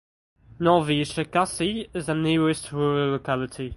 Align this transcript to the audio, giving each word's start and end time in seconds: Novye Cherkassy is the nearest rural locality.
Novye 0.59 1.05
Cherkassy 1.05 1.87
is 1.93 2.07
the 2.07 2.15
nearest 2.15 2.71
rural 2.71 3.11
locality. 3.11 3.69